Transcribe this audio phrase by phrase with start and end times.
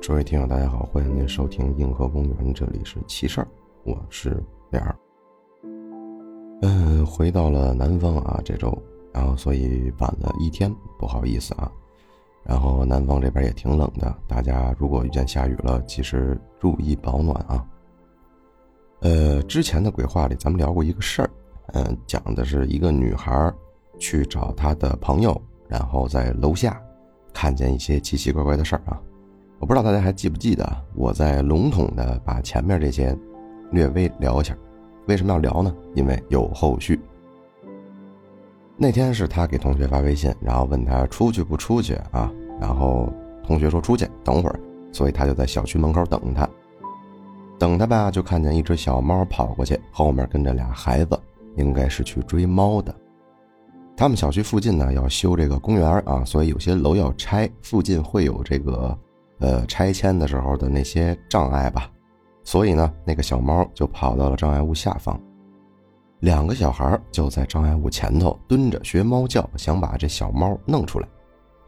[0.00, 3.48] 诸位听友，大家好，欢迎您收听硬核公园，这里是奇事儿，
[3.82, 4.40] 我是
[4.70, 4.96] 莲儿。
[6.62, 8.72] 嗯，回到了南方啊，这周，
[9.12, 11.70] 然后所以晚了一天，不好意思啊。
[12.44, 17.66] 然后南方这边也挺冷的，大家如果遇见下雨了，及时注意保暖啊。
[19.00, 21.30] 呃，之前的鬼话里咱们聊过一个事儿，
[21.72, 23.52] 嗯，讲的是一个女孩
[23.98, 26.80] 去找他的朋友，然后在楼下
[27.32, 29.00] 看见一些奇奇怪怪的事儿啊。
[29.58, 33.16] 我不知道大家还记不记得，我在笼统的把前面这些
[33.70, 34.56] 略微聊一下。
[35.06, 35.74] 为什么要聊呢？
[35.94, 37.00] 因为有后续。
[38.76, 42.30] 那天是他给同学发微信，然后问他出去不出去啊？
[42.60, 43.08] 然后
[43.42, 44.60] 同学说出去，等会儿，
[44.92, 46.46] 所以他就在小区门口等他。
[47.58, 51.18] 等他吧，就看见一只小猫跑过去，后面跟着俩孩子，
[51.54, 52.94] 应该是去追猫的。
[53.96, 58.96] 他们小区附近呢要修这个公园啊，所以有些楼要拆，附近会有这个。
[59.38, 61.90] 呃，拆迁的时候的那些障碍吧，
[62.42, 65.20] 所以呢，那个小猫就跑到了障碍物下方，
[66.20, 71.06] 两个小孩就在障碍物前头蹲着学猫叫，想把这小猫弄出来，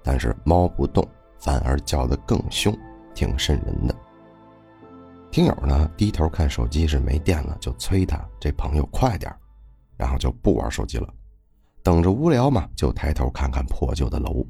[0.02, 1.06] 但是猫不动，
[1.38, 2.74] 反而叫得更凶，
[3.14, 3.94] 挺瘆人的。
[5.30, 9.30] 听友呢低头看手机是没电了，就催他这朋友快点
[9.94, 11.06] 然后就不玩手机了，
[11.89, 14.44] 等着无聊嘛，就抬头看看破旧的楼，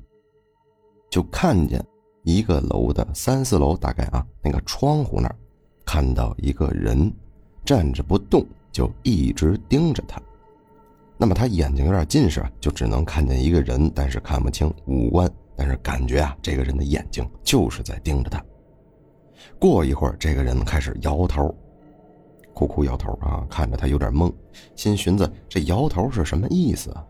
[1.08, 1.80] 就看见。
[2.24, 5.36] 一个楼的三四楼，大概啊，那个窗户那儿，
[5.86, 7.10] 看到一个人
[7.64, 10.20] 站着不动，就一直盯着他。
[11.16, 18.44] 那么他眼睛有点近视，就只能看见一个人，但是看不清五官，但是感觉啊，这个人的眼睛就是在盯着他。
[19.60, 21.54] 过一会儿，这个人开始摇头，
[22.52, 24.30] 苦苦摇头啊，看着他有点懵，
[24.74, 27.06] 心寻思这摇头是什么意思啊？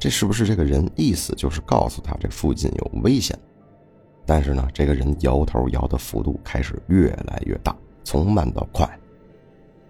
[0.00, 3.38] 这是不是这个人意思就是告诉他这附近有危险？
[4.24, 8.88] 但是呢，这个人摇头摇的幅度开始越来越大，从慢到快。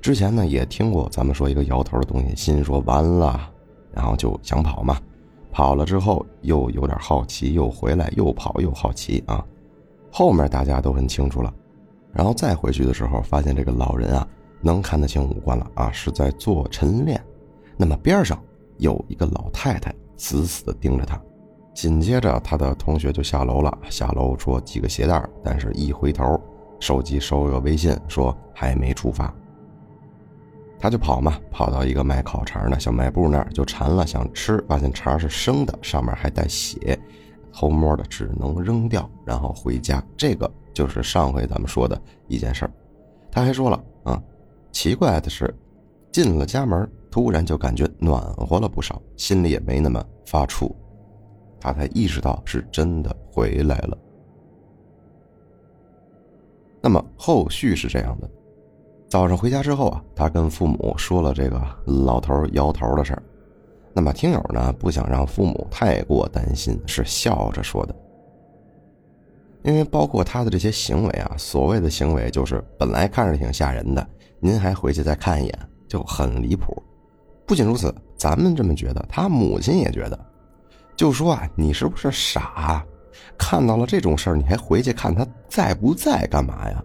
[0.01, 3.49] 之前呢也听过咱们说一个摇头的东西，心说完了，
[3.93, 5.01] 然后就想跑嘛。
[5.53, 9.45] 跑了之后又有点好奇，又回来又跑又好奇啊。
[10.11, 11.55] 后面大家都很清楚了，
[12.13, 14.27] 然后再回去的时候，发现这个老人啊
[14.61, 17.21] 能看得清五官了啊，是在做晨练。
[17.77, 18.43] 那么边上
[18.79, 21.19] 有一个老太太死死地盯着他。
[21.73, 23.79] 紧接着，他的同学就下楼了。
[23.89, 26.39] 下楼说系个鞋带但是一回头，
[26.79, 29.35] 手机收了个微信，说还没出发。
[30.79, 37.01] 他就跑嘛，跑到一个卖烤肠的小卖部那儿，就馋了，想吃，发现肠是生的，上面还带血，
[37.51, 40.05] 偷摸的只能扔掉，然后回家。
[40.19, 41.99] 这个就是上回咱们说的
[42.29, 42.73] 一件事儿。
[43.31, 44.23] 他还说了啊，
[44.71, 45.55] 奇怪的是，
[46.13, 50.73] 进了家门，突然就感觉暖和了不少，心里也没那么发怵。
[51.61, 53.99] 他才意识到是真的回来了。
[56.81, 58.31] 那么后续是这样的：
[59.09, 63.23] 早上回家之后啊，他跟父母说了这个老头摇头的事儿。
[63.93, 67.95] 那么听友呢，不想让父母太过担心，是笑着说的。
[69.63, 76.83] 因为包括他的这些行为啊，所谓的行为就是本来看着挺吓人的，您还回去再看一眼，就很离谱。
[77.51, 80.17] 不仅如此，咱们这么觉得，他母亲也觉得。
[80.95, 82.87] 就说啊，你是不是傻？
[83.37, 86.81] 看到了这种事儿，你还回去看他在不在干嘛呀？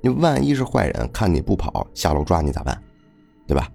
[0.00, 2.80] 你万一是坏人，看你不跑，下楼抓你咋办？
[3.48, 3.68] 对吧？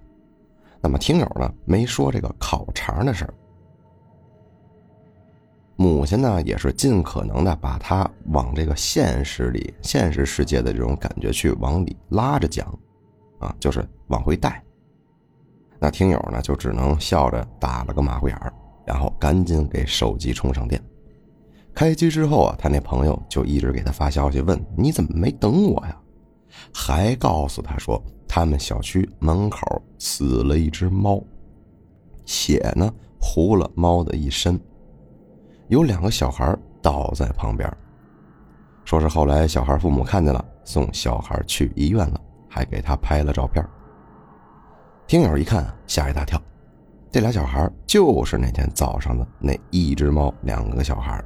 [0.80, 3.34] 那么听友呢没说这个烤肠的事儿，
[5.76, 12.66] 母亲呢也是尽可能的把他往这个现实里、现实世界的这种感觉去往里拉着讲，
[13.38, 14.62] 啊，就是往回带。
[15.86, 18.52] 那听友呢就只能笑着打了个马虎眼儿。
[18.84, 20.80] 然后赶紧给手机充上电。
[21.74, 25.96] 开机之后啊，他那朋友就一直给他发消息，问你怎么没等我呀？
[26.72, 29.60] 还告诉他说，他们小区门口
[29.98, 31.20] 死了一只猫，
[32.24, 34.58] 血呢糊了猫的一身，
[35.68, 37.68] 有两个小孩倒在旁边。
[38.84, 43.64] 说是后来小孩父母看见了，送小孩去医院了，还给他拍了照片。
[45.06, 46.40] 听友一看，吓一大跳。
[47.12, 51.22] 这俩小孩就是那天早上的那一只猫，两个小孩。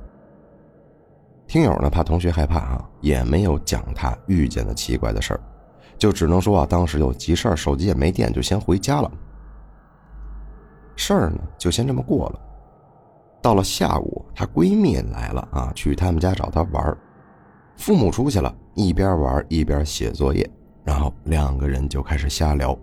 [1.46, 5.40] 听友呢怕同学害怕啊，也没有讲他遇见的奇怪的事儿，
[5.96, 9.10] 就只能说啊，当时有急事儿，手机也没电，就先回家了。
[10.94, 12.40] 事儿呢就先这么过了。
[13.40, 16.94] 到了下午，她闺蜜来了啊，去他们家找她玩
[17.78, 20.48] 父母出去了，一边玩一边写作业，
[20.84, 22.78] 然后两个人就开始瞎聊。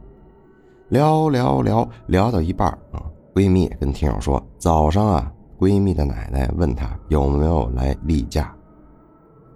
[0.90, 3.04] 聊聊聊聊到一半啊，
[3.34, 8.54] 闺蜜跟听友说，早上啊，闺蜜的奶奶问她有没有来例假。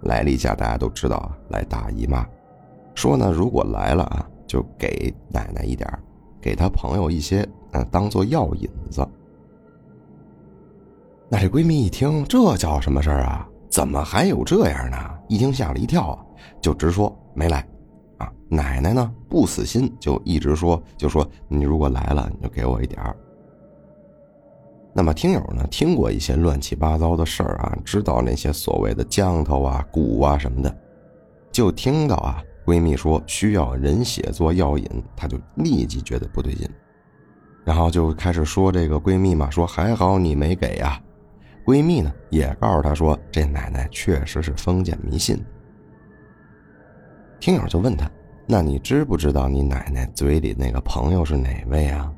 [0.02, 2.26] 来例假大家都知道啊，来大姨妈。
[2.94, 5.88] 说呢，如果来了啊，就给奶奶一点
[6.38, 9.06] 给她朋友一些，呃，当做药引子。
[11.30, 13.48] 那这闺蜜一听，这叫什么事儿啊？
[13.70, 14.98] 怎么还有这样呢？
[15.28, 16.18] 一听吓了一跳啊，
[16.60, 17.66] 就直说没来。
[18.22, 23.16] 啊，奶奶呢不死心，就一直说，就说你如果来了，你就给我一点儿。
[24.94, 30.76] 那么听友呢听过一些乱七八糟的事儿啊，知道那些所谓的降头啊、蛊啊什么的，
[31.50, 34.86] 就听到啊闺蜜说需要人血做药引，
[35.16, 36.68] 她就立即觉得不对劲，
[37.64, 41.00] 然后就开始说这个闺蜜嘛，说还好你没给呀。
[41.64, 45.42] 闺蜜呢也告诉她说这奶奶确实是封建迷信。
[47.42, 48.08] 听友就问她，
[48.46, 52.08] 那你知不知道你奶奶嘴里那个朋友是哪位啊？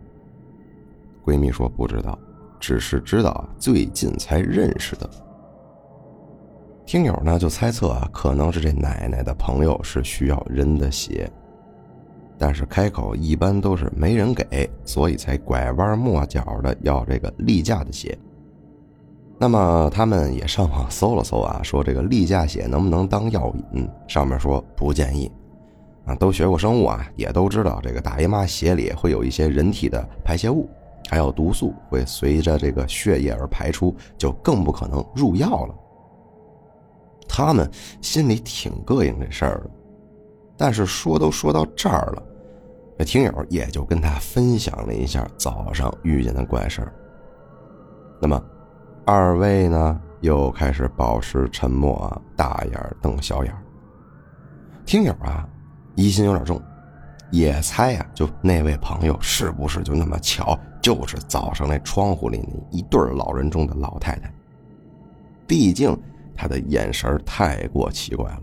[1.24, 2.18] 闺蜜说不知道。
[2.60, 5.08] 只是知道最近才认识的，
[6.86, 11.30] 听友呢就猜测啊，可能是这奶奶的朋友是需要人的血，
[12.38, 18.16] 但是开口一般都是没人给，所以才拐弯抹角的要这个例假的血。
[19.38, 23.88] 那么他们也上网 搜了搜啊，说这个例假血能不能当药引？
[24.08, 25.30] 上面说不建议。
[26.06, 30.68] 啊，都学过生物啊，也都知道这个大姨妈血里会有一些人体的排泄物。
[31.10, 35.74] 还有毒素会随着这个血液而排出，就更不可能入药了。
[37.28, 37.70] 他们
[38.00, 39.70] 心里挺膈应这事儿的，
[40.56, 42.22] 但是说都说到这儿了，
[42.98, 46.92] 这听友也就跟他分享了一下早上遇见的怪事儿。
[48.20, 48.42] 那么，
[49.06, 53.54] 二位呢又开始保持沉默，大眼瞪小眼。
[54.86, 55.46] 听友啊，
[55.94, 56.60] 疑心有点重。
[57.30, 64.32] 也猜呀，就那位朋友是不是就那么巧，就是早上那窗户里那一对老人中的老太太？
[65.46, 65.96] 毕竟
[66.34, 68.40] 她的眼神太过奇怪了。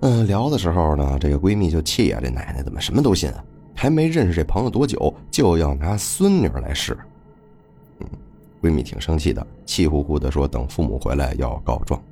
[0.00, 3.44] 嗯，聊的时候呢，这个闺蜜就气啊，这奶奶怎么什么都信啊？
[3.74, 6.98] 还没认识这朋友多久，就要拿孙女来试。
[8.62, 12.02] 闺蜜挺生气的，气呼呼的说：“等父母回来要告状。”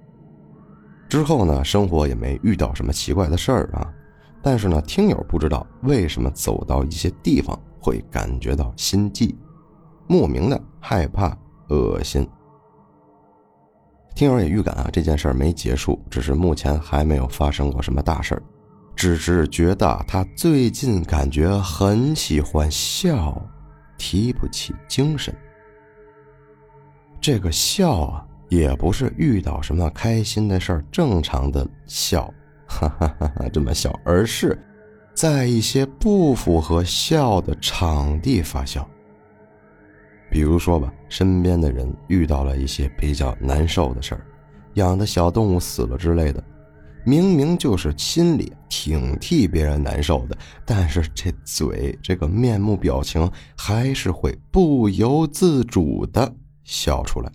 [1.08, 3.92] 之后呢，生活也没遇到什么奇怪的事儿啊。
[4.42, 9.36] 但是呢，听友不知道为什么走到一些地方会感觉到心悸，
[10.06, 11.36] 莫名的害怕、
[11.68, 12.26] 恶心。
[14.14, 18.42] 听友也预感啊，这件事儿没结束，只是目前还没有发生过什么大事儿，
[18.94, 23.40] 只是觉得他最近感觉很喜欢笑，
[23.96, 25.34] 提不起精神。
[27.20, 32.32] 这个笑啊，也不是遇到什么开心的事儿正常的笑。
[32.66, 34.58] 哈哈哈哈这么笑，而是
[35.14, 38.86] 在一些不符合笑的场地发笑。
[40.30, 44.20] 比如说吧，身边的人遇到了一些比较难受的事儿，
[44.74, 46.44] 养的小动物死了之类的，
[47.04, 50.36] 明明就是心里挺替别人难受的，
[50.66, 56.30] 但是这嘴这个面目表情还是会不由自主的
[56.68, 57.32] 笑出来，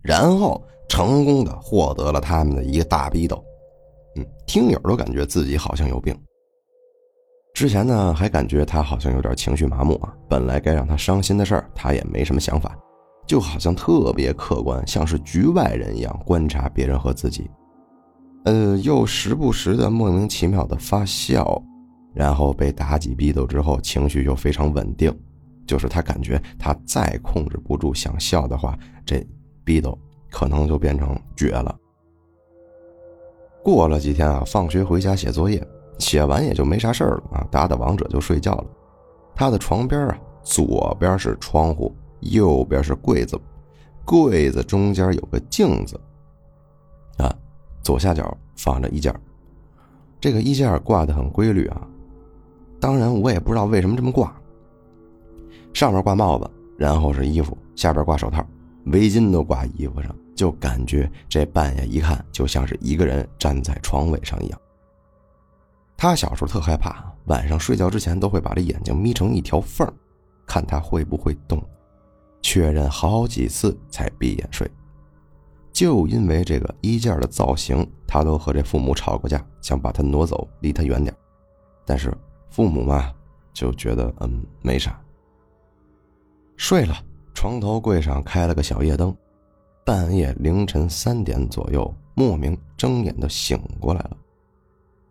[0.00, 3.44] 然后成功的获得了他们的一个大逼斗。
[4.14, 6.16] 嗯听友都感觉自己好像有病。
[7.52, 10.14] 之前呢，还感觉他好像有点情绪麻木啊。
[10.28, 12.78] 本来该让他伤心的事儿，他也没什么想法，
[13.26, 17.50] 就好像特别客观，像是局外人一样观察别人和自己。
[18.44, 21.60] 呃，又时不时的莫名其妙的发笑，
[22.14, 25.12] 然后被打几逼斗之后，情绪又非常稳定。
[25.68, 29.24] 就是他感觉他再控制不住想笑的话，这
[29.62, 29.96] 逼斗
[30.30, 31.78] 可能就变成绝了。
[33.62, 35.64] 过了几天啊，放学回家写作业，
[35.98, 38.66] 写完也就没啥事儿了啊，打打王者就睡觉了。
[39.34, 43.38] 他的床边啊，左边是窗户，右边是柜子，
[44.06, 46.00] 柜子中间有个镜子，
[47.18, 47.30] 啊，
[47.82, 49.14] 左下角放着衣架，
[50.18, 51.86] 这个衣架挂的很规律啊。
[52.80, 54.34] 当然我也不知道为什么这么挂，
[55.72, 58.44] 上面挂帽子，然后是衣服，下边挂手套，
[58.86, 60.14] 围巾都挂衣服上。
[60.34, 64.60] 就感觉这半夜一看，就像是一个人站在床尾上一样。
[65.96, 69.92] 他小时候特害怕，晚上睡觉之前都会把这眼睛眯成一条缝
[70.46, 71.60] 看他会不会动，
[72.40, 74.70] 确认好几次才闭眼睡。
[75.72, 81.12] 就因为这个衣架的造型，他都和这父母吵过架，想把它挪走，离他远点。
[81.84, 82.16] 但是
[82.48, 83.12] 父母嘛，
[83.52, 85.00] 就觉得嗯没啥。
[86.58, 86.94] 睡了，
[87.32, 89.16] 床头柜上开了个小夜灯。
[89.84, 94.16] 半夜凌晨三点左右，莫名睁眼的醒过来了。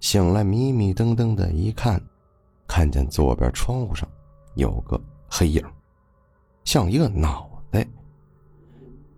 [0.02, 2.00] 醒来迷迷瞪瞪的一看，
[2.68, 4.08] 看见左边窗户上
[4.56, 5.64] 有个黑影，
[6.66, 7.88] 像一个脑袋。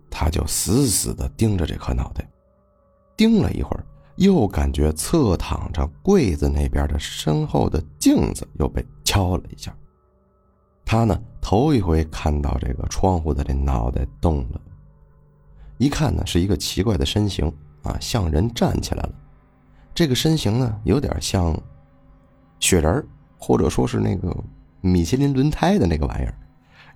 [0.08, 2.26] 他就死死的盯着这颗脑袋，
[3.16, 3.84] 盯了一会儿，
[4.16, 9.76] 又感觉侧躺着柜子那边的身后的镜子又被敲了一下。
[10.90, 14.60] 他呢，头一回看到这个窗户的这脑袋动了，
[15.78, 17.46] 一看呢是一个奇怪的身形
[17.84, 19.12] 啊，像人站起来了。
[19.94, 21.56] 这个身形呢，有点像
[22.58, 23.06] 雪人
[23.38, 24.36] 或者说是那个
[24.80, 26.34] 米其林轮胎的那个玩意儿，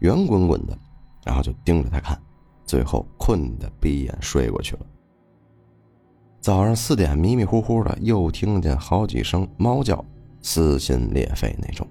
[0.01, 0.77] 圆滚滚的，
[1.25, 2.21] 然后就盯着他看，
[2.67, 4.87] 最后困得闭眼睡过去了。
[6.41, 10.05] 早上四点，迷迷糊糊的又听见好几声猫叫，
[10.43, 11.87] 撕心裂肺那种。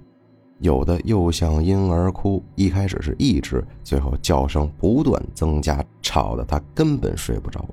[0.60, 7.66] 有的又像婴儿哭，一开始是一只，最后叫声不断增加，吵得他根本睡不着。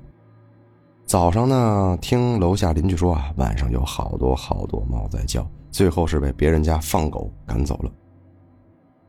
[1.05, 7.91] 早上呢，听楼下邻居说啊，晚上有好多好多猫在叫，最后是被别人家放狗赶走了。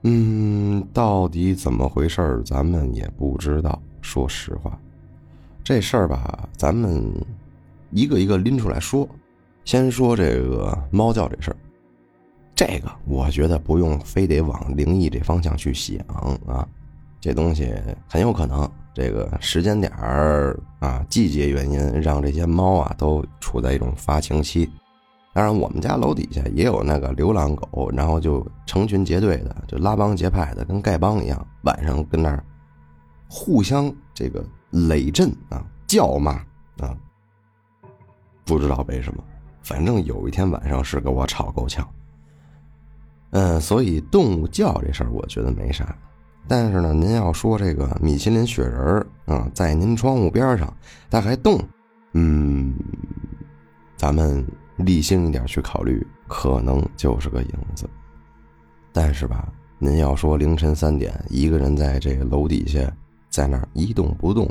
[0.03, 3.81] 嗯，到底怎么回事咱们也不知道。
[4.01, 4.77] 说实话，
[5.63, 7.13] 这事儿吧，咱们
[7.93, 9.09] 一个一个拎出来说。
[9.65, 11.57] 先说这个猫叫这事儿。
[12.55, 15.99] 这个我觉得不用非得往灵异这方向去想
[16.47, 16.67] 啊，
[17.21, 17.75] 这东西
[18.09, 24.71] 很有可能这个时间点儿啊、季节原因让这些猫啊都处在一种发情期。
[25.35, 32.45] 当然，我们家楼底下也有那个流浪狗，然后就成群结队的，就拉帮结派的，跟丐帮一样，晚上跟那儿
[33.31, 36.33] 互相这个累阵啊、叫骂
[36.81, 36.95] 啊。
[38.45, 39.25] 不知道为什么，
[39.63, 41.89] 反正有一天晚上是给我吵够呛。
[43.33, 45.97] 嗯，所以动物叫这事儿，我觉得没啥。
[46.47, 50.71] 但是呢，您要说这个米其林雪人儿啊，在您窗户边上，
[51.11, 51.59] 它还动，
[52.13, 52.75] 嗯，
[53.97, 54.47] 咱们
[54.77, 57.89] 理性一点去考虑，可能就是个影子。
[58.93, 62.81] 但是吧，您要说凌晨三点，一个人在这个楼底下，
[63.31, 64.47] 在那儿一动不动，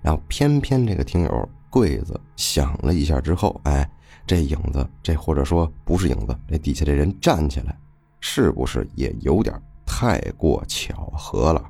[0.00, 3.90] 然后偏偏这个听友柜子响了一下之后，哎。
[4.26, 7.76] 这影子，这或者说不是影子，这底下这人站起来，
[8.20, 11.62] 是不是也有点太过巧合了？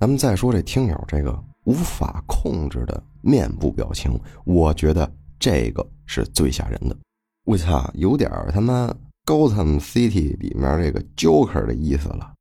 [0.00, 5.08] 咱们再说这听友这个无法控制的面部表情，我觉得
[5.38, 6.96] 这个是最吓人的。
[7.44, 8.92] 我操，有点他妈
[9.26, 12.32] Gotham City 里面这个 Joker 的意思了，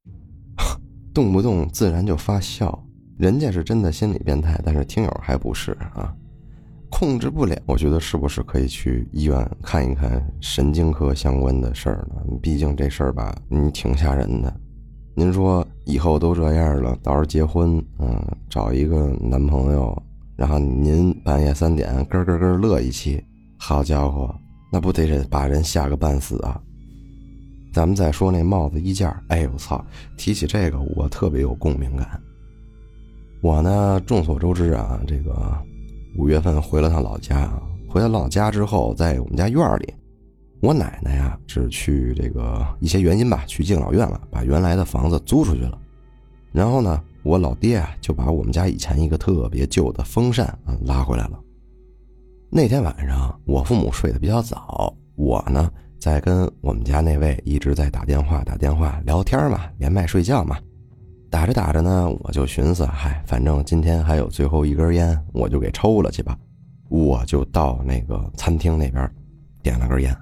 [1.14, 2.84] 动不动自然就发笑。
[3.18, 6.16] 人家是真的心理变态，但是听友还不是啊。
[6.92, 12.22] 控制不了，我觉得是不是可以去医院看一看神经科相关的事儿呢？
[12.42, 14.54] 毕竟这事儿吧，你挺吓人的。
[15.16, 20.00] 您说以后都这样了，到时候结婚，嗯，找一个男朋友，
[20.36, 23.24] 然后您半夜三点咯咯咯乐一起，
[23.58, 24.36] 好家伙，
[24.72, 26.62] 那不得把人吓个半死啊！
[27.74, 29.84] 咱们再说那帽子衣架，哎呦我操！
[30.18, 32.22] 提起这个，我特别有共鸣感。
[33.42, 35.34] 我呢，众所周知啊，这个。
[36.18, 39.94] 五月份回了趟老家啊，回了老家之后，在我们家院里，
[40.62, 45.78] 我奶奶呀是去这个一些原因吧，去敬老院了，把原来的房子租出去了。
[46.52, 51.40] 然后呢，我老爹啊就把我们家以前一个特别旧的风扇啊拉回来了。
[52.50, 60.58] 那天晚上，我父母睡得比较早，我呢在跟我们家那位一直在打电话打电话聊天嘛，连麦睡觉嘛。
[61.32, 66.38] 打着打着呢，我就寻思，嗨，反正今天还有最后一根烟，我就给抽了去吧。
[66.90, 69.10] 我就到那个餐厅那边，
[69.64, 70.16] 点了根烟。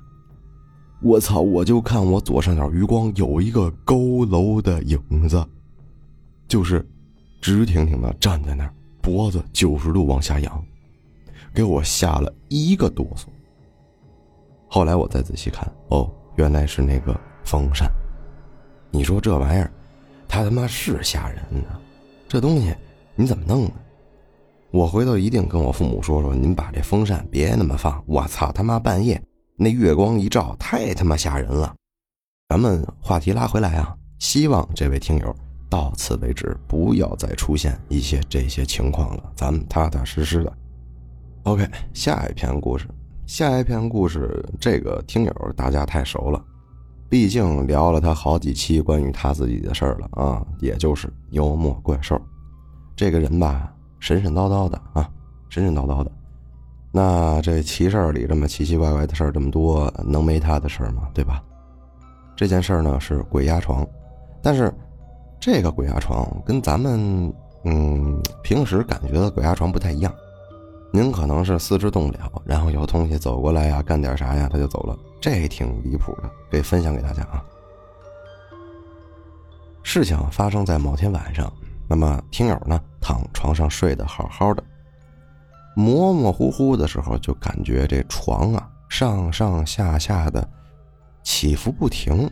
[1.01, 1.41] 我操！
[1.41, 5.43] 我就看我左上角余光有一个佝偻的影子，
[6.47, 6.87] 就是
[7.41, 10.63] 直挺挺的站在那儿，脖子九十度往下仰，
[11.55, 13.25] 给我吓了一个哆嗦。
[14.67, 17.89] 后来我再仔细看，哦，原来是那个风扇。
[18.91, 19.71] 你说这玩意儿？
[20.29, 21.81] 他他妈是吓人呢，
[22.27, 22.73] 这东西
[23.15, 23.71] 你怎么弄呢？
[24.71, 28.01] 我回头一定跟我父母说说，您把这风扇别那么放。
[28.05, 29.19] 我操他妈半夜
[29.57, 31.75] 那月光一照，太他妈吓人了。
[32.47, 35.35] 咱们话题拉回来啊，希望这位听友
[35.67, 39.31] 到此为止，不要再出现一些这些情况了。
[39.35, 40.53] 咱们踏踏实实的。
[41.43, 42.87] OK，下一篇故事，
[43.25, 46.45] 下一篇故事，这个听友大家太熟了。
[47.09, 52.21] 毕竟聊了他好几期关于他自己的事儿了啊，也就是幽默怪兽，
[52.95, 55.09] 这个人吧，神神叨叨的啊，
[55.49, 56.11] 神神叨叨的。
[56.91, 61.09] 那这奇事儿里这么奇奇怪怪的事儿这么多，能没他的事儿吗？
[61.13, 61.43] 对吧？
[62.35, 63.85] 这件事儿呢是鬼压床，
[64.41, 64.73] 但是
[65.39, 70.13] 这个鬼压床跟咱们嗯平时感觉的鬼压床不太一样。
[70.91, 77.43] 您可能是四肢动不了，然后有东西走过来呀，干点啥呀，他就走了，这挺离谱的，给分享给大家啊。
[79.83, 81.51] 事情发生在某天晚上，
[81.87, 84.63] 那么听友呢躺床上睡得好好的，
[85.75, 90.47] 模模糊糊的时候就感觉这床啊上上下下的
[91.23, 92.29] 起伏不停，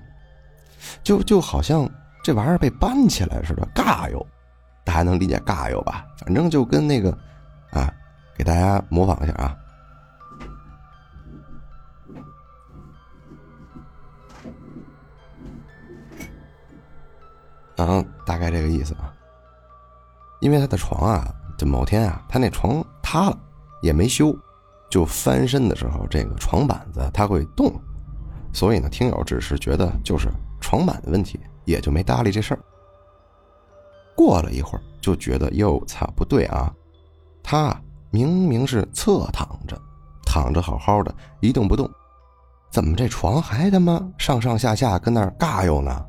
[1.03, 1.89] 就就好像
[2.23, 4.25] 这玩意儿被搬起来似的，尬哟，
[4.83, 6.05] 大家能理解尬哟吧？
[6.17, 7.15] 反正就跟那个
[7.71, 7.93] 啊，
[8.37, 9.57] 给大家模仿一下啊。
[17.77, 19.13] 嗯，大概这个意思啊。
[20.39, 23.37] 因为他的床啊，这某天啊，他那床塌了，
[23.81, 24.37] 也没修，
[24.89, 27.73] 就翻身的时候，这个床板子它会动，
[28.53, 30.29] 所以呢，听友只是觉得就是
[30.61, 32.59] 床板的问题，也就没搭理这事儿。
[34.15, 36.73] 过了一会儿，就觉得哟，操，不对啊，
[37.43, 37.79] 他
[38.09, 39.79] 明明是侧躺着，
[40.25, 41.89] 躺着好好的，一动不动，
[42.71, 46.05] 怎么这床还他妈上上下下跟那儿尬悠呢？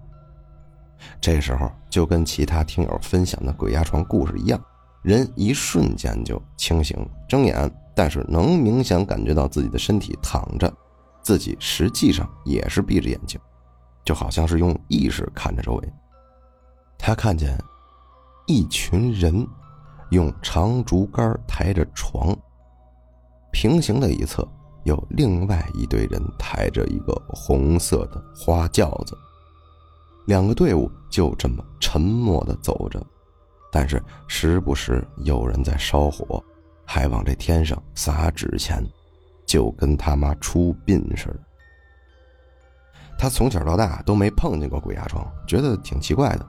[1.21, 4.61] 这时候就跟其他听友分享的鬼压床故事一样，
[5.03, 6.97] 人一瞬间就清醒，
[7.29, 10.73] 睁眼，但是能明显感觉到自己的身体躺着，
[11.23, 13.41] 自己实际上也是闭着眼睛，
[14.05, 15.93] 就好像是用意识看着周围。
[16.99, 17.57] 他看见
[18.47, 19.47] 一群人
[20.11, 22.37] 用长竹竿抬着床，
[23.53, 24.47] 平行的一侧
[24.85, 29.17] 有另外一队人抬着一个红色的花轿子。
[30.27, 33.05] 两个队伍就这么沉默的走着，
[33.73, 36.43] 但是时不时有人在烧火，
[36.85, 38.83] 还往这天上撒纸钱，
[39.47, 41.41] 就跟他妈出殡似的。
[43.19, 46.47] 他从小到大都没碰见过鬼压床，觉得挺奇怪的。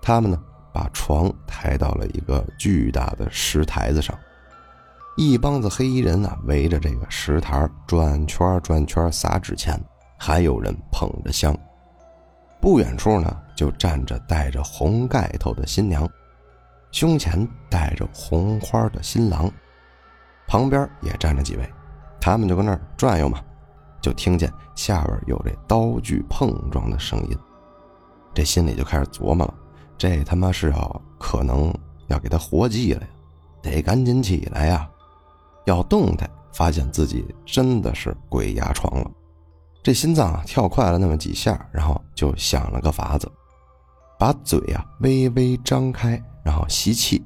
[0.00, 0.42] 他们呢，
[0.78, 4.16] 把床抬到了一个巨大的石台子上，
[5.16, 9.76] 一帮子黑衣人啊围着这个石台转圈转圈撒纸钱，
[10.16, 11.52] 还有人捧着香。
[12.60, 16.08] 不远处呢，就站着戴着红盖头的新娘，
[16.92, 19.50] 胸前戴着红花的新郎，
[20.46, 21.68] 旁边也站着几位，
[22.20, 23.40] 他们就搁那儿转悠嘛，
[24.00, 27.36] 就听见下边有这刀具碰撞的声音，
[28.32, 29.54] 这心里就开始琢磨了，
[29.98, 31.74] 这他妈是要可能
[32.06, 33.08] 要给他活祭了呀，
[33.60, 34.88] 得赶紧起来呀，
[35.66, 39.10] 要动弹，发现自己真的是鬼压床了。
[39.82, 43.30] 这心脏跳快了那么几下，然后就想了个法子，
[44.18, 47.24] 把嘴啊微微张开，然后吸气，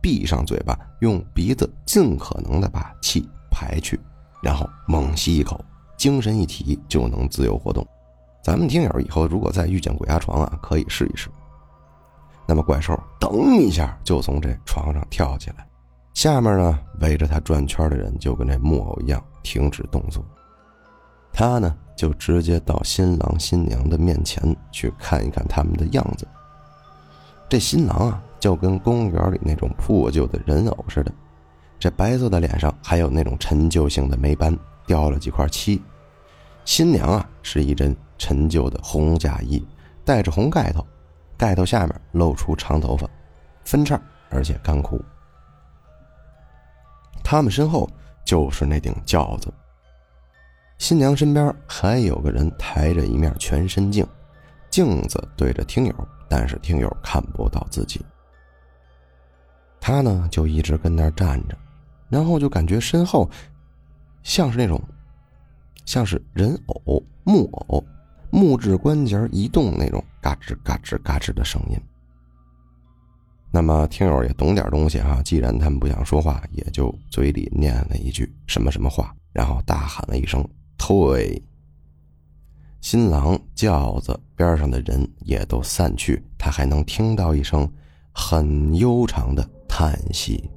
[0.00, 3.98] 闭上嘴巴，用鼻子尽可能的把气排去，
[4.42, 5.64] 然后猛吸一口，
[5.96, 7.86] 精神一提就能自由活动。
[8.42, 11.28] 咱们听友以后如果再遇见鬼压床啊，可以试一试。
[12.52, 15.66] 那么怪兽噔一下就从这床上跳起来，
[16.12, 20.22] 下面呢围着他转圈的人就跟这木偶一样停止动作。
[21.32, 26.28] 他呢，就直接到新郎新娘的面前去看一看他们的样子。
[27.48, 31.10] 这新郎啊，就跟公园里那种破旧的人偶似的，
[31.78, 35.80] 这白色的脸上还有那种陈旧性的霉斑，掉了几块漆。
[36.66, 39.66] 新娘啊，是一身陈旧的红嫁衣，
[40.04, 40.86] 戴着红盖头，
[41.42, 43.04] 盖头下面露出长头发，
[43.64, 44.00] 分叉
[44.30, 45.04] 而且干枯。
[47.24, 47.90] 他们身后
[48.24, 49.52] 就是那顶轿子。
[50.78, 54.06] 新娘身边还有个人抬着一面全身镜，
[54.70, 58.00] 镜子对着听友，但是听友看不到自己。
[59.80, 61.58] 他呢就一直跟那儿站着，
[62.08, 63.28] 然后就感觉身后
[64.22, 64.80] 像是那种
[65.86, 67.84] 像是人偶、木偶、
[68.32, 71.78] 木质关节移动那种嘎吱嘎吱嘎吱的声音。
[73.50, 80.42] 那么听友也懂点东西哈，既然他们不想说话，也就嘴里念了一句什么什么话，然后大喊了一声。
[80.78, 81.40] 退！
[82.80, 87.70] 新郎轿子边上的人也都散去，他还能听到一声
[88.12, 90.50] 很悠长的叹息。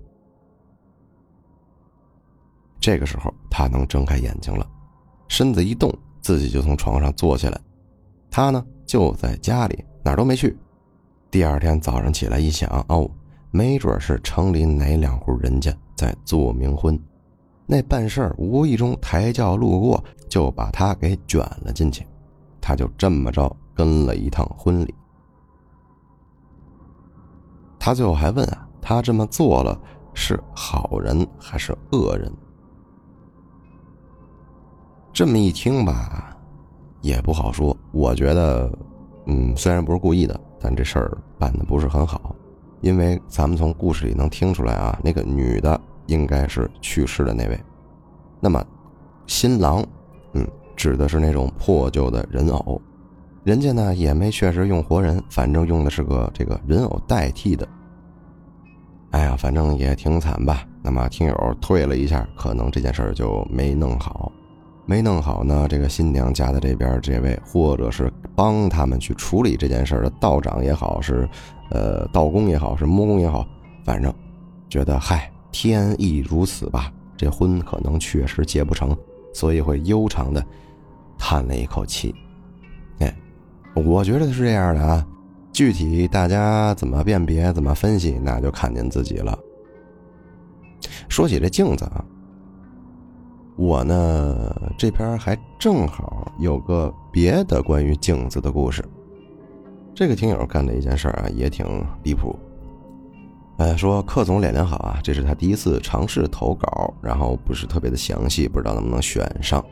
[2.80, 4.66] 这个时候，他能睁开眼睛了，
[5.28, 5.94] 身子一动，
[6.26, 7.62] 自己就从床上坐起来。
[8.32, 10.58] 他呢，就在家里，哪儿都没去。
[11.30, 13.08] 第二天早上起来一想，哦，
[13.52, 17.00] 没准是城里哪两户人家在做冥婚。
[17.68, 22.08] 那办事儿无意中抬轿路过，就把他给卷了进去。
[22.60, 24.96] 他就这么着跟了一趟婚礼。
[27.78, 29.80] 他最后还问啊，他这么做了
[30.16, 32.34] 是好人还是恶人？
[35.16, 36.36] 这么一听吧，
[37.00, 37.76] 也不好说。
[37.94, 38.70] 我觉得，
[39.28, 42.36] 嗯，虽然不是故意的，但这事儿办的不是很好，
[42.82, 45.80] 因为咱们从故事里能听出来啊，那个女的。
[46.08, 47.60] 应该是去世的那位，
[48.40, 48.64] 那么
[49.26, 49.84] 新郎，
[50.34, 52.80] 嗯，指的是那种破旧的人偶，
[53.44, 57.68] 人家呢也没确实用活人，反正用的是个这个人偶代替的。
[59.12, 60.64] 哎呀，反正也挺惨吧。
[60.84, 64.32] 那么听友退了一下，可能这件事儿就没弄好。
[64.86, 71.28] 没弄好呢，这个新娘家的这边这位，或者是帮他们去处理这件事的道长也好，是
[71.72, 73.46] 呃道公也好，是摸公也好，
[73.84, 74.14] 反正
[74.70, 78.96] 觉得嗨，天意如此吧，这婚可能确实结不成，
[79.34, 80.46] 所以会悠长的
[81.18, 82.14] 叹了一口气。
[83.00, 83.16] 哎，
[83.74, 85.06] 我觉得是这样的啊。
[85.52, 89.40] 具体大家怎么辨别、怎么分析，那就看您自己了。
[91.08, 92.04] 说起这镜子啊，
[93.56, 98.84] 我呢这边还正好有个别的关于镜子的故事。
[99.94, 101.66] 这个听友干的一件事啊，也挺
[102.04, 102.38] 离谱。
[103.58, 109.64] 哎，说克总脸脸好啊，这是他第一次尝试投稿，然后不是特别的详细，不知道能不能选上。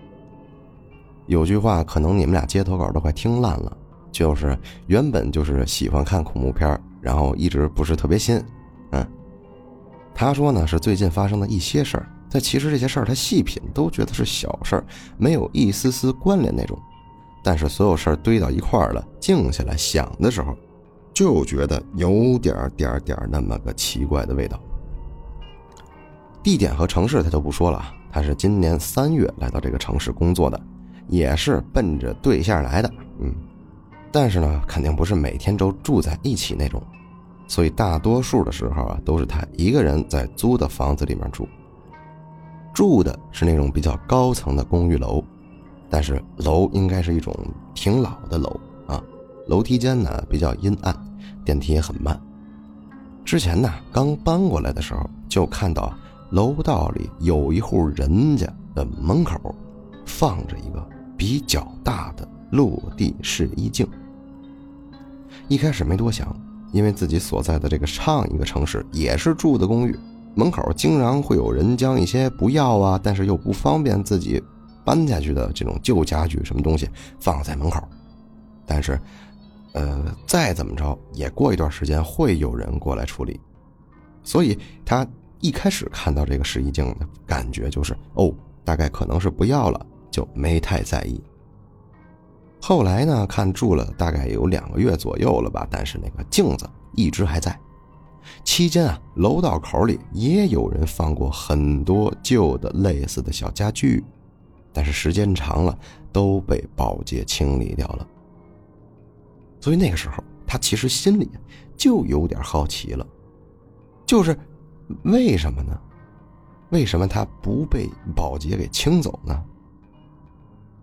[1.25, 3.77] 有句话，可能你们俩接投稿都快听烂了。
[4.13, 8.41] 就是原本就是喜欢看恐怖片然后一直不是特别信，
[8.91, 9.05] 嗯，
[10.13, 14.85] 他说呢是最近发生的一些事儿，但其实这些事儿他细品都觉得是小事儿，
[15.17, 16.75] 没有一丝丝关联那种，
[17.43, 20.57] 但是所有事儿堆到一块儿了，静下来想的时候，
[21.13, 24.59] 就觉得有点点点那么个奇怪的味道。
[26.41, 30.59] 地点和城市他就不说了，他是今年三月来到这个城市工作的，
[31.07, 33.31] 也是奔着对象来的，嗯。
[34.11, 36.81] 但是呢，肯定不是每天都住在一起那种，
[37.47, 41.47] 所以大多数的时候啊，都是他一个人在租的房子里面住。
[42.73, 45.23] 住的是那种比较高层的公寓楼，
[45.89, 47.33] 但是楼应该是一种
[47.73, 49.01] 挺老的楼啊。
[49.47, 50.95] 楼梯间呢比较阴暗，
[51.45, 52.19] 电梯也很慢。
[53.23, 55.93] 之前呢刚搬过来的时候，就看到
[56.31, 59.55] 楼道里有一户人家的门口
[60.05, 60.83] 放着一个
[61.15, 63.87] 比较大的落地试衣镜。
[65.47, 66.35] 一开始没多想，
[66.71, 69.97] 因为自己所在的这个上一个城市也是住的公寓，
[70.35, 74.41] 门口经常会有人将一些不要啊，但是又不方便自己
[74.83, 77.81] 搬下去的这种旧家具什么东西放在门口。
[78.65, 78.99] 但是，
[79.73, 83.39] 呃，再怎么着也过一段时间会有人过来处理，
[84.23, 85.05] 所以他
[85.39, 91.21] 一开始看到这个试衣镜的感觉就是哦，大概可能是不要了，就没太在意。
[92.61, 97.59] 后来呢，看住了大概有两个月左右了吧，但是那个镜子一直还在。
[98.43, 104.03] 期间啊，楼道口里也有人放过很多旧的类似的小家具，
[104.71, 105.77] 但是时间长了
[106.11, 108.07] 都被保洁清理掉了。
[109.59, 111.29] 所以那个时候他其实心里
[111.75, 113.05] 就有点好奇了，
[114.05, 114.37] 就是
[115.03, 115.79] 为什么呢？
[116.69, 119.43] 为什么他不被保洁给清走呢？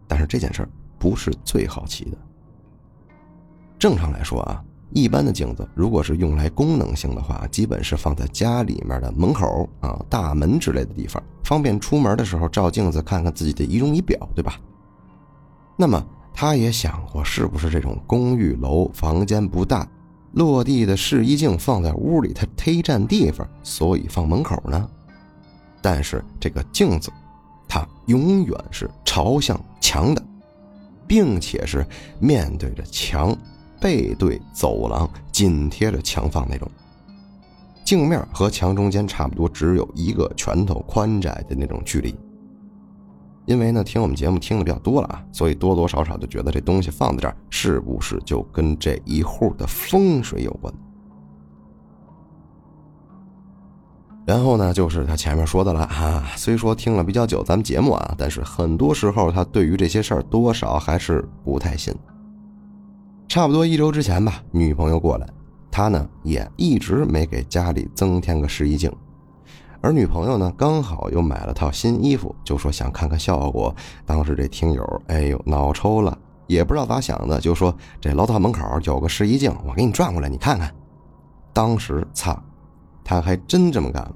[0.06, 0.68] 但是这件事。
[1.00, 2.18] 不是最好奇的。
[3.78, 14.58] 正常来说啊，一般的镜子如果是用来功能性的话，基本是放在家里面的门口啊、大门之类的地方，方便出门的时候照镜子看看自己的仪容仪表，对吧？
[15.76, 19.88] 那么他也想过，是不是这种公寓楼房间不大，
[20.32, 24.88] 落地的试衣镜放在屋里，它忒占地方，所以放门口呢？
[25.80, 27.10] 但是这个镜子，
[27.68, 30.22] 它永远是朝向墙的。
[31.10, 31.84] 并且是
[32.20, 33.36] 面对着墙，
[33.80, 36.70] 背对走廊，紧贴着墙放那种。
[37.82, 42.14] 镜面和墙中间差不多只有一个拳头宽窄的那种距离。
[43.46, 50.72] 因为呢，听我们节目听的比较多了啊，所以多多少少就觉得这东西放在这儿，是不是就跟这一户的风水有关？
[54.24, 56.30] 然后呢，就是他前面说的了啊。
[56.36, 61.92] 虽说听了比较久咱们节目啊，但是很多时候他对于这些事儿多少还是不太信。
[63.30, 65.24] 差不多一周之前吧，女朋友过来，
[65.70, 68.92] 他呢也一直没给家里增添个试衣镜，
[69.80, 73.72] 而女朋友呢刚好又买了套新衣服，就说想看看效果。
[74.04, 80.68] 当时这听友哎呦脑抽了，也不知道咋想的，就说这楼道门口有个试衣镜，我给你转过来你看看。
[81.52, 82.36] 当时擦。
[83.04, 84.14] 他还真这么干了。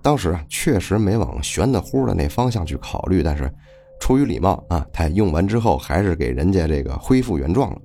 [0.00, 3.52] 当时啊，确实没往悬的乎的那方向去考虑，但是
[4.00, 7.80] 出于礼貌啊，他用完之后还是给人家这个恢复原状了。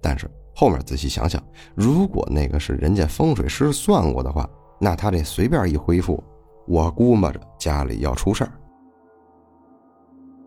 [0.00, 1.42] 但是后面仔细想想，
[1.74, 6.22] 如果那个是人家风水师算过的话，那他这随便一恢复，
[6.66, 8.52] 我估摸着家里要出事儿。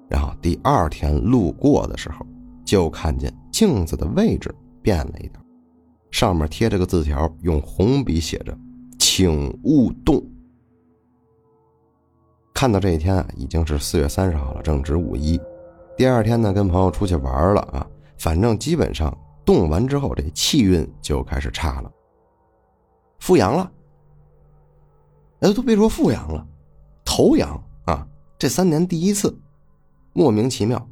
[0.09, 2.25] 然后第二天路过的时候，
[2.63, 5.33] 就看见镜子的位置变了一点。
[6.11, 8.55] 上面贴着个字条，用红笔写着
[8.99, 10.23] “请勿动”。
[12.53, 15.41] 看到这一天啊，已经是四月三十号了，正值五一。
[15.97, 17.87] 第二天呢，跟朋友出去玩了啊，
[18.19, 21.91] 反正基本上动完之后，这气运就开始差了。
[23.19, 23.71] 复阳了，
[25.39, 26.45] 哎，都别说复阳了，
[27.05, 28.05] 头阳啊！
[28.37, 29.33] 这三年第一次，
[30.11, 30.85] 莫名其妙，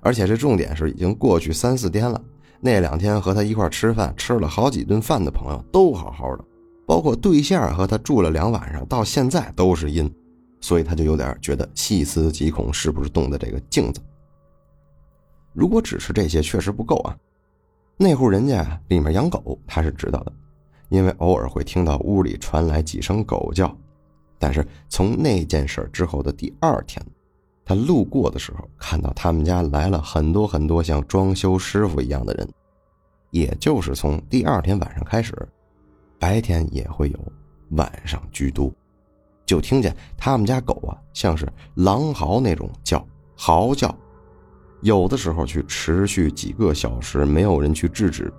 [0.00, 2.22] 而且这重点是已经过去三四天了。
[2.60, 6.44] 那两天和他一块吃饭，吃了好几顿饭的朋友都好好的，
[6.86, 10.10] 包括对象和他住了两晚上，到现在都是阴，
[10.62, 14.00] 所以他就有点觉得细思极恐，是不是动的这个镜子？
[15.52, 17.14] 如果只是这些，确实不够啊。
[17.96, 20.32] 那户人家里面养狗，他是知道的。
[20.88, 23.76] 因为偶尔会听到屋里传来几声狗叫，
[24.38, 27.04] 但是从那件事之后的第二天，
[27.64, 32.48] 他路过的时候看到他们家来了很多很多像装修师傅一样的人，
[33.30, 35.34] 也就是从第二天晚上开始，
[36.20, 37.18] 白天也会有，
[37.70, 38.72] 晚上居多，
[39.44, 43.04] 就听见他们家狗啊像是狼嚎那种叫
[43.34, 43.92] 嚎叫，
[44.86, 48.32] 有的时候去持续几个小时，没有人去制止，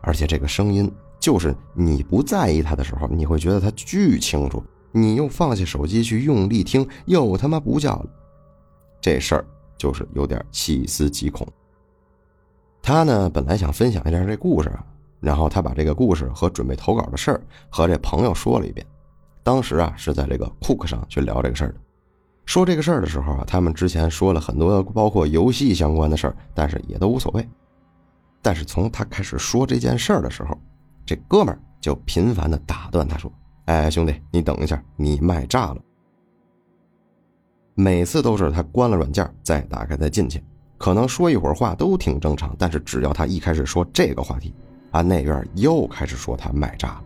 [0.00, 0.88] 而且这个声音。
[1.18, 8.06] 就是你不在意他的时候，你会觉得他巨清楚；你又放下手机去用力听，又他妈不叫了。
[9.00, 9.44] 这事儿
[9.76, 11.44] 就是有点细思极恐。
[12.80, 14.70] 他呢，本来想分享一下这故事，
[15.18, 18.86] 然后他把这个故事和准备投稿的事儿和这朋友说了一遍。
[19.42, 21.80] 当时啊，是在这个 Cook 上去聊这个事儿的。
[22.48, 27.46] 说这个事儿的时候啊，他们之前说了很多包括游戏相关的事儿，但是也都无所谓。
[28.40, 30.58] 但是从他开始说这件事儿的时候，
[31.04, 33.30] 这哥们儿就频繁的打断他说
[33.66, 35.76] ：“哎，兄弟，你等一下，你麦炸了。”
[37.76, 40.42] 每次都是他关了软件再打开再进去，
[40.78, 42.56] 可能说一会儿话都挺正常。
[42.58, 44.54] 但是只要他一开始说这个话题，
[44.90, 47.04] 啊，那边又开始说他麦炸了。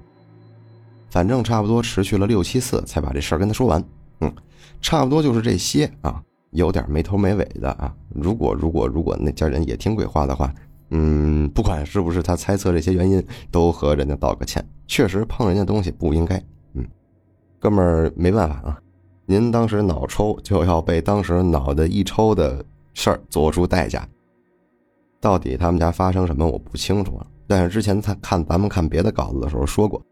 [1.10, 3.84] 反正差不多持续了六七次才把这事儿跟他说完。
[4.20, 4.32] 嗯，
[4.80, 7.94] 差不多就是这些啊，有点没头没尾的啊。
[8.10, 10.52] 如果如果如果那家人也听鬼话的话。
[10.94, 14.62] 嗯，不管是不是他猜测这些原因，都和人家道个歉。
[14.86, 16.36] 确实碰人家东西不应该。
[16.74, 16.86] 嗯，
[17.58, 18.78] 哥们儿没办法啊，
[19.24, 24.06] 您当时脑抽就要被当时脑袋一抽的事儿做出代价。
[25.18, 27.26] 到底他们家发生什么我不清楚啊。
[27.46, 30.04] 但是之前他看咱们看别的稿子的时候说过，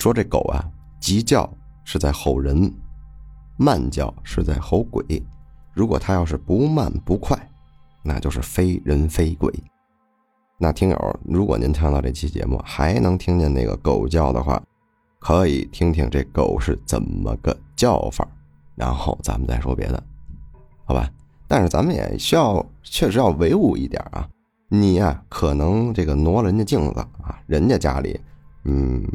[0.00, 0.68] 说这狗啊
[1.00, 1.48] 急叫
[1.84, 2.72] 是在吼人，
[3.56, 5.22] 慢叫是在吼鬼。
[5.72, 7.38] 如果他要是不慢不快。
[8.04, 9.48] 那就是非人非鬼。
[10.58, 14.60] 那听友，如果您听到这期节目还能听见那个狗叫的话，
[15.20, 18.26] 可以听听这狗是怎么个叫法，
[18.74, 20.02] 然后咱们再说别的，
[20.84, 21.08] 好吧？
[21.46, 24.28] 但是咱们也需要确实要唯物一点啊。
[24.68, 28.20] 你呀，可能这个挪了人家镜子啊，人家家里
[28.64, 29.06] 嗯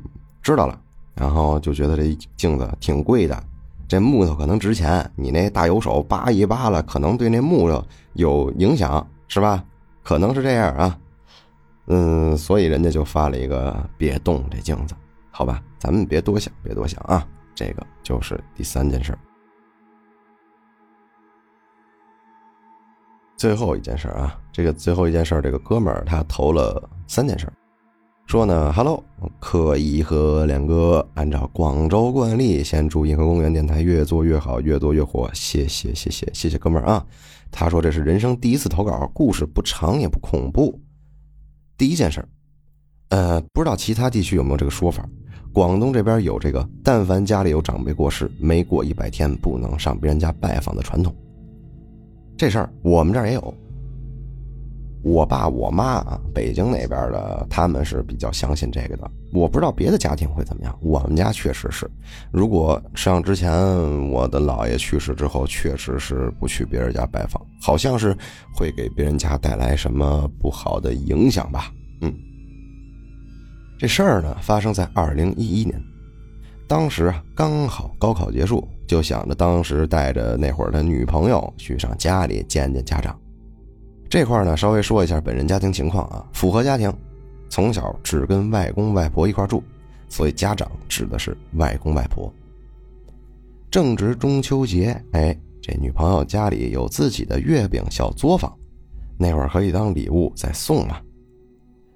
[0.41, 0.79] 知道了，
[1.19, 3.43] 然后就觉得这镜子挺贵的。
[3.87, 9.63] 这木头可能值钱，你那大油手扒一扒了，可能对那木头有影响，是吧？
[10.03, 10.99] 可能是这样啊，
[11.87, 14.95] 嗯，所以人家就发了一个别动这镜子，
[15.31, 15.61] 好吧？
[15.79, 17.25] 咱们别多想，别多想啊。
[17.55, 19.17] 这个就是第三件事
[23.35, 27.51] 最后一件事啊，这个最后一件事这个哥们儿他投了三件事
[28.27, 29.01] 说呢，Hello，
[29.39, 35.29] 可以和两哥按照广州惯例，先祝银河公园电台越做越好，越做越火。
[35.33, 37.05] 谢谢，谢谢，谢谢哥们儿啊！
[37.49, 40.77] 他说这是人生第一次投稿，故事不长也不恐怖。
[41.77, 42.27] 第一件事儿
[43.11, 45.07] 呃，不知道其他地区有没有这个说法？
[45.53, 51.15] 广东这边有这个，但凡家里有长辈过世，没过一百天不能上别人家拜访的传统。
[52.35, 53.53] 这事儿我们这儿也有。
[55.03, 59.09] 我爸我妈啊，北京那边的他们是比较相信这个的。
[59.33, 61.89] 我不知道别的家庭会怎么样，我们家确实是。
[62.31, 63.51] 如果上之前
[64.09, 68.15] 我的姥爷去世之后，确实是不去别人家拜访，好像是
[68.53, 71.71] 会给别人家带来什么不好的影响吧。
[72.01, 72.13] 嗯，
[73.79, 75.79] 这事儿呢发生在二零一一年，
[76.67, 83.17] 当时啊刚好高考结束，就想着当时带着那会儿的女朋友去上家里见见家长。
[84.09, 86.93] 这块呢，稍微说一下本人家庭情况啊，符合家庭，
[87.49, 89.61] 从小只跟外公外婆一块住，
[90.07, 92.33] 所以家长指的是外公外婆。
[93.69, 98.51] 正值中秋节，哎，这女朋友家里有自己的月饼小作坊，
[99.17, 101.01] 那会儿可以当礼物再送嘛。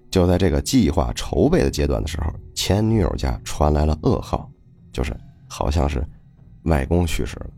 [0.09, 4.51] 就在这个计划筹备的阶段的时候，前女友家传来了噩耗，
[4.91, 5.15] 就是
[5.47, 6.05] 好像是
[6.63, 7.49] 外公去世了。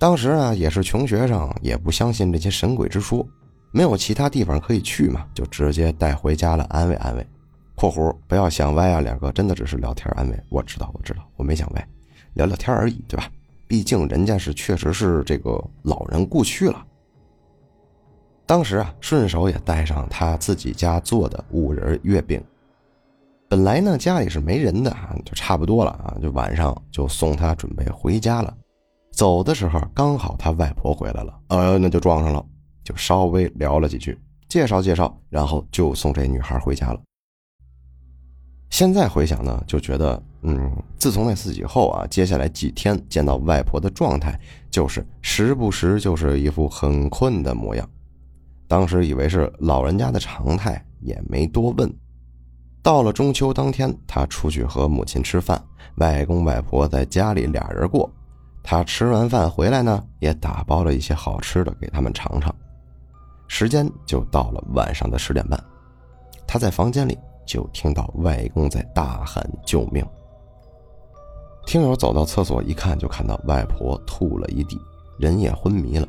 [0.00, 3.24] 当时啊，也是穷学生，也不相信这些神鬼之说，
[3.70, 7.26] 没有其他地方可以去嘛，就直接带回家了，安慰安慰。
[7.76, 11.88] （括弧不要想歪啊，两个真的只是聊天安慰，我知道，我知道，我没想歪，
[12.32, 13.30] 聊聊天而已，对吧？
[13.68, 16.82] 毕竟人家是确实是这个老人故去了。
[18.46, 22.42] 当时啊，顺手也带上他自己家做的五仁月饼。
[23.50, 28.56] 本来呢，家里是没人的啊，就差不多了啊，就晚上就送他准备回家了。
[29.12, 32.44] 走的时候刚好他外婆回来了，呃，那就撞上了，
[32.82, 34.18] 就稍微聊了几句，
[34.48, 37.00] 介绍介绍，然后就送这女孩回家了。
[38.70, 47.86] 现在回想呢，就觉得，嗯，自从那次以后啊，接下来几天见到外婆的状态，就是时不时就是一副很困的模样。
[48.68, 51.92] 当时以为是老人家的常态，也没多问。
[52.80, 55.62] 到了中秋当天，他出去和母亲吃饭，
[55.96, 58.10] 外公外婆在家里俩人过。
[58.62, 62.54] 他吃完饭回来呢，也打包了一些好吃的给他们尝尝。
[63.48, 65.58] 时间就到了晚上的十点半，
[66.46, 70.06] 他在房间里就听到外公在大喊救命。
[71.66, 74.80] 听友走到厕所一看，就看到外婆吐了一地，
[75.18, 76.06] 人也昏迷了。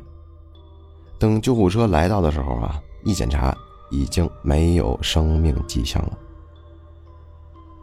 [1.18, 3.56] 等救护车来到的时候啊，一检查
[3.90, 6.18] 已经没有生命迹象了。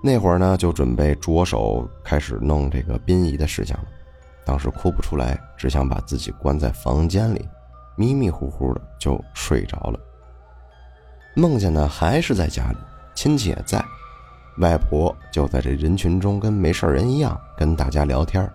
[0.01, 3.85] 那会儿呢，就准备着手开始弄这个殡仪的事情了。
[4.49, 7.47] 当时哭不出来，只想把自己关在房间里，
[7.95, 9.99] 迷迷糊糊的就睡着了。
[11.35, 12.77] 梦见呢，还是在家里，
[13.13, 13.79] 亲戚也在，
[14.57, 18.51] 外婆就在这人群中跟没事人一样跟大家聊天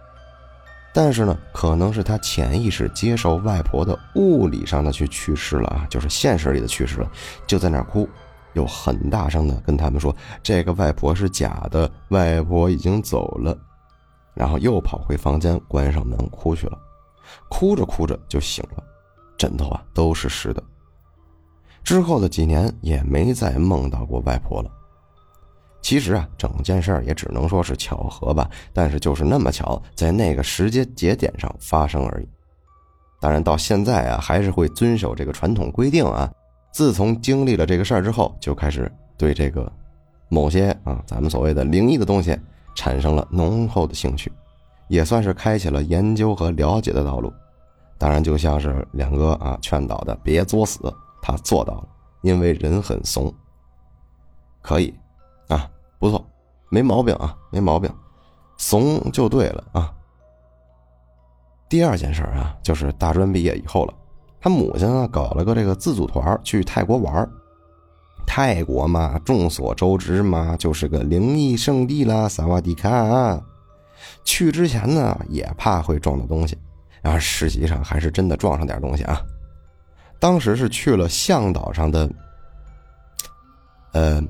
[0.93, 7.09] 但是呢，可能是他潜意识接受外婆的物理上的去去世了啊，就是现实里的去世了，
[7.47, 8.09] 就在那哭，
[8.55, 13.57] 又很大声的跟他们说：“这个外婆是假的，外婆已经走了。”
[14.35, 16.79] 然后又跑回房间，关上门哭去了。
[17.49, 18.83] 哭着哭着就醒了，
[19.39, 20.63] 枕头啊都是湿的。
[21.83, 24.71] 之后的几年也没再梦到过外婆了。
[25.83, 28.49] 其实啊，整件事也只能说是巧合吧。
[28.73, 32.29] 但是就是那么巧，在那个时间节点上发生而已。
[33.21, 36.31] 当然，到现在啊，还是会遵守这个传统规定啊。
[36.73, 39.71] 自从经历了这个事儿之后，就开始对这个
[40.29, 42.39] 某些啊，咱们所谓的灵异的东西
[42.75, 44.33] 产生了浓厚的兴趣，
[44.89, 47.33] 也算是开启了研究和了解的道路。
[47.97, 51.89] 当然，就像是两哥啊劝导的，别作死，他做到了，
[52.23, 53.33] 因为人很怂，
[54.61, 54.93] 可以
[55.49, 55.71] 啊。
[55.99, 56.23] 不错，
[56.69, 57.91] 没毛病啊，没毛病，
[58.59, 59.95] 怂就对了啊。
[61.69, 63.95] 第二件事啊，就是大专毕业以后了，
[64.41, 67.27] 他母亲呢搞了个这个自组团去泰国玩
[68.27, 73.41] 泰国嘛，众所周知嘛，就是个灵异圣地啦，萨瓦迪卡啊。
[74.25, 76.59] 去之前呢，也怕会撞到东西，
[77.03, 79.21] 然后实际上还是真的撞上点东西啊。
[80.19, 82.11] 当时是去了向导上的，
[83.93, 84.23] 呃。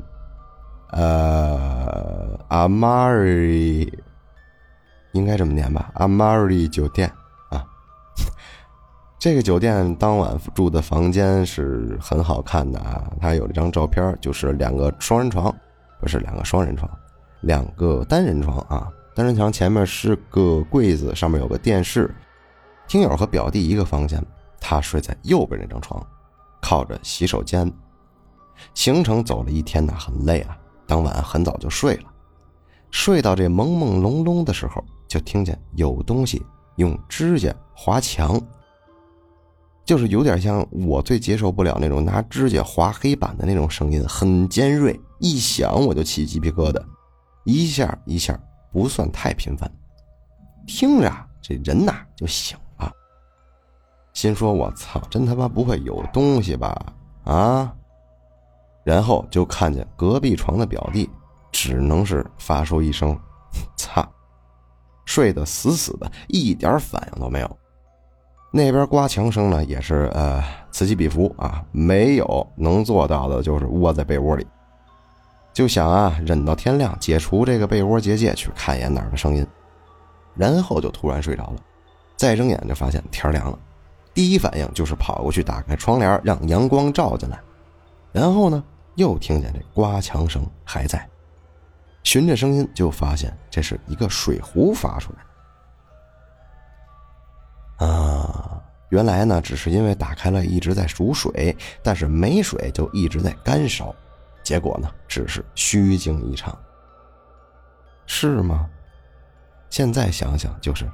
[0.96, 3.92] 呃，阿玛瑞
[5.10, 5.90] 应该这么念吧？
[5.94, 7.10] 阿玛瑞酒店，
[9.24, 13.10] 这个酒店当晚住的房间是很好看的啊。
[13.18, 15.50] 他有一张照片，就是两个双人床，
[15.98, 16.86] 不是两个双人床，
[17.40, 18.86] 两个单人床啊。
[19.14, 22.14] 单人床前面是个柜子，上面有个电视。
[22.86, 24.22] 听友和表弟一个房间，
[24.60, 26.06] 他睡在右边那张床，
[26.60, 27.72] 靠着洗手间。
[28.74, 30.54] 行程走了一天呢，很累啊。
[30.86, 32.12] 当晚很早就睡了，
[32.90, 36.44] 睡到这朦朦胧胧的时候，就听见有东西
[36.76, 38.38] 用指甲划墙，
[39.84, 46.82] 就是有点像我最接受不了那种拿指甲划黑板的那种声音，很尖锐，一响我就起鸡皮疙瘩，
[47.44, 48.38] 一下一下
[48.72, 49.70] 不算太频繁，
[50.66, 52.90] 听着这人呐就醒了，
[54.14, 56.94] 心说我操，真他妈不会有东西吧？
[57.24, 57.74] 啊！
[58.84, 61.08] 然后就看见隔壁床的表弟，
[61.52, 63.18] 只能是发出一声
[63.76, 64.06] “擦”，
[65.06, 67.58] 睡得死死的，一点反应都没有。
[68.56, 70.40] 那边刮墙声呢，也是呃
[70.70, 74.46] 此起彼伏啊，没有能做到的，就是窝在被窝里，
[75.52, 79.44] 就想啊忍到天亮，解除这个被窝结界，去看一眼哪儿的声音，
[80.36, 81.56] 然后就突然睡着了。
[82.16, 83.58] 再睁眼就发现天凉了，
[84.14, 87.40] 第一反应就是跑过去打开窗帘，让阳光照进来，
[88.12, 88.62] 然后呢。
[88.96, 91.04] 又听见这刮墙声还在，
[92.04, 95.18] 循着声音就发现这是一个水壶发出来。
[97.76, 103.94] 啊，原来呢只是因为打开了一直在煮水，但是没水就一直在干烧，
[104.42, 106.56] 结果呢只是虚惊一场。
[108.06, 108.68] 是吗？
[109.70, 110.88] 现在想想就是，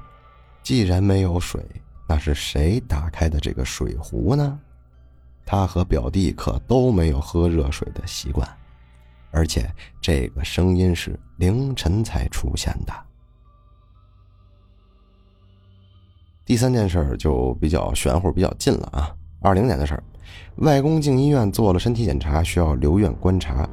[0.63, 1.63] 既然没有水，
[2.07, 4.59] 那是谁打开的这个水壶呢？
[5.45, 8.47] 他和表弟可都没有喝热水的习惯，
[9.31, 9.69] 而且
[10.01, 12.93] 这个声音是凌晨才出现的。
[16.51, 19.15] 第三件事儿就比较玄乎，比较近了啊。
[19.39, 20.03] 二零年的事儿，
[20.57, 23.65] 外公进医院做了身体检查，需要留院观察。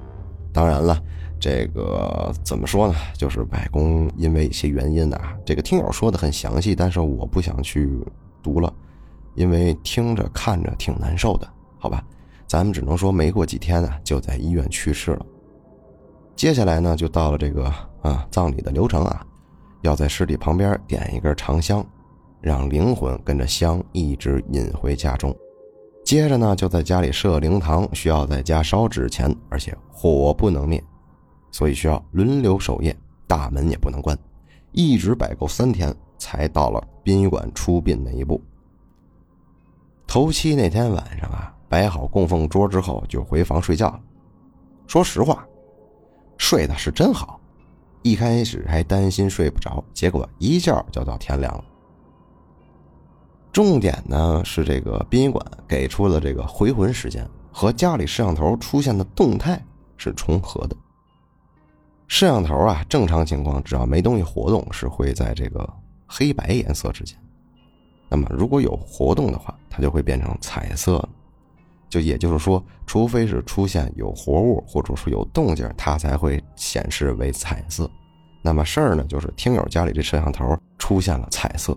[0.52, 0.96] 当然了，
[1.40, 2.94] 这个怎么说呢？
[3.14, 7.98] 就是外公因为一些原因啊，这个听友说的很详细，但是我不想去
[8.44, 8.72] 读了，
[9.34, 11.48] 因为听着看着挺难受的，
[11.80, 12.00] 好吧？
[12.46, 15.26] 咱们只能说没过几天啊，就在医院去世了。
[16.36, 17.64] 接下来呢，就到了这个
[18.02, 19.26] 啊葬礼的流程啊，
[19.82, 21.84] 要在尸体旁边点一根长香，
[22.40, 25.34] 让灵魂跟着香一直引回家中。
[26.04, 30.82] 接着呢，就在家里设灵堂，需要在家烧纸钱，而且火不能灭，
[31.50, 34.18] 所以需要轮流守夜，大门也不能关，
[34.72, 38.40] 一直摆够三天，才到了殡仪馆出殡那一步。
[40.06, 44.00] 头七那天晚上啊，摆好供奉桌之后，就回房睡觉了。
[44.86, 45.46] 说实话，
[46.38, 47.38] 睡的是真好，
[48.00, 51.64] 一开始还担心睡不着，结果一觉就到天亮了。
[53.52, 59.60] 重点呢是这个殡仪馆给出了这个回魂时间和家里摄像头出现的动态
[59.96, 60.76] 是重合的。
[62.06, 65.68] 摄像头啊，正常情况只要没东西活动，是会在这个
[66.06, 67.18] 黑白颜色之间。
[68.08, 71.06] 那么如果有活动的话，它就会变成彩色。
[71.90, 77.90] 就也就是说，除非是出现有活物或者说有动静，它才会显示为彩色。
[78.42, 81.76] 那么事儿呢，就是听友家里这摄像头出现了彩色。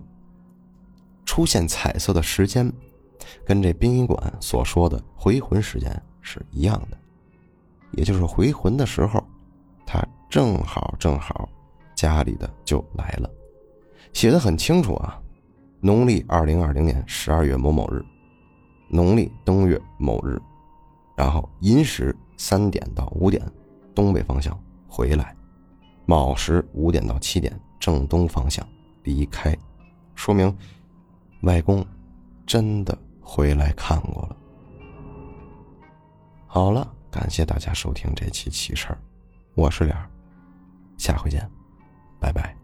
[1.31, 2.69] 出现彩色的时间，
[3.45, 6.97] 跟这殡仪馆所说的回魂时间是一样的，
[7.91, 9.23] 也就是回魂的时候，
[9.85, 11.47] 他正好正好
[11.95, 13.29] 家里的就来了，
[14.11, 15.17] 写的很清楚啊，
[15.79, 18.03] 农历二零二零年十二月某某日，
[18.89, 20.37] 农历冬月某日，
[21.15, 23.41] 然后寅时三点到五点，
[23.95, 25.33] 东北方向回来，
[26.05, 28.67] 卯时五点到七点正东方向
[29.03, 29.57] 离开，
[30.13, 30.53] 说明。
[31.41, 31.85] 外公
[32.45, 34.35] 真的回来看过了。
[36.45, 38.97] 好了，感谢大家收听这期奇事儿，
[39.55, 40.09] 我是脸儿，
[40.97, 41.49] 下回见，
[42.19, 42.60] 拜拜。